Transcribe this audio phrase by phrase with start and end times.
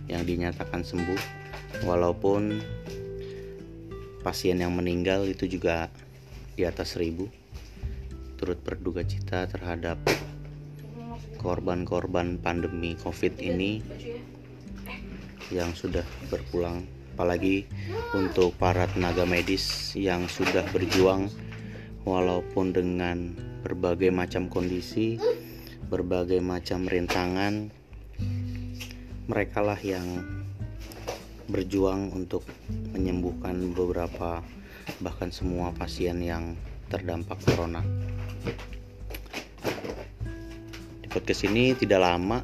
[0.10, 1.22] yang dinyatakan sembuh.
[1.86, 2.60] Walaupun
[4.26, 5.88] pasien yang meninggal itu juga
[6.58, 7.40] di atas 1000
[8.36, 10.00] turut berduka cita terhadap
[11.40, 13.80] korban-korban pandemi covid ini
[15.54, 16.84] yang sudah berpulang.
[17.16, 17.68] Apalagi
[18.16, 21.28] untuk para tenaga medis yang sudah berjuang
[22.08, 25.20] walaupun dengan berbagai macam kondisi
[25.90, 27.74] berbagai macam rintangan
[29.30, 30.26] mereka lah yang
[31.46, 32.42] berjuang untuk
[32.98, 34.42] menyembuhkan beberapa
[35.06, 36.58] bahkan semua pasien yang
[36.90, 37.86] terdampak corona.
[41.06, 42.42] Di podcast ini tidak lama,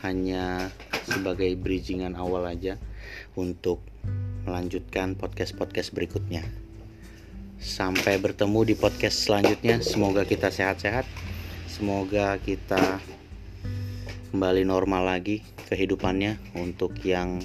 [0.00, 0.72] hanya
[1.04, 2.80] sebagai bridgingan awal aja
[3.36, 3.84] untuk
[4.48, 6.40] melanjutkan podcast-podcast berikutnya.
[7.60, 9.84] Sampai bertemu di podcast selanjutnya.
[9.84, 11.04] Semoga kita sehat-sehat.
[11.68, 12.98] Semoga kita
[14.32, 17.36] kembali normal lagi kehidupannya untuk yang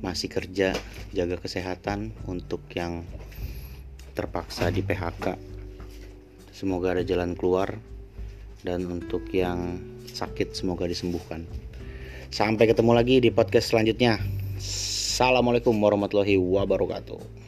[0.00, 0.72] masih kerja
[1.12, 3.04] jaga kesehatan untuk yang
[4.16, 5.36] terpaksa di PHK
[6.56, 7.76] semoga ada jalan keluar
[8.64, 9.78] dan untuk yang
[10.08, 11.44] sakit semoga disembuhkan.
[12.32, 14.18] Sampai ketemu lagi di podcast selanjutnya.
[14.58, 17.47] Assalamualaikum warahmatullahi wabarakatuh